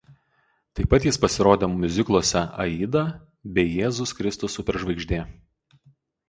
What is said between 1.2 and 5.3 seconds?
pasirodė miuzikluose „Aida“ bei „Jėzus Kristus superžvaigždė“.